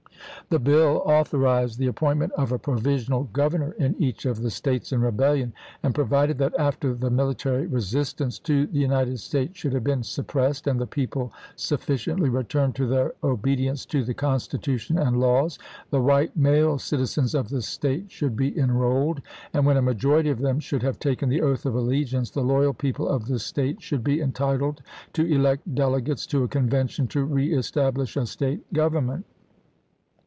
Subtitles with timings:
[0.49, 1.87] The bill authorized the 116 ABRAHAM LINCOLN chap.v.
[1.87, 6.53] appointment of a provisional governor in each of the States in rebellion, and provided that,
[6.59, 11.31] after the military resistance to the United States should have been suppressed and the people
[11.55, 15.57] sufficiently returned to their obedience to the Constitution and laws,
[15.89, 19.21] the white male citizens of the State should be enrolled;
[19.53, 22.73] and when a majority of them should have taken the oath of allegiance, the loyal
[22.73, 24.81] people of the State should be entitled
[25.13, 29.25] to elect delegates to a convention to reestablish a State government.